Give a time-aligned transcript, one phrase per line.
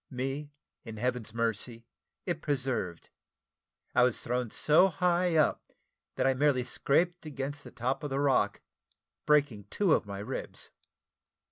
[0.09, 0.49] Me,
[0.83, 1.85] in Heaven's mercy,
[2.25, 3.09] it preserved:
[3.93, 5.73] I was thrown so high up,
[6.15, 8.61] that I merely scraped against the top of the rock,
[9.27, 10.71] breaking two of my ribs.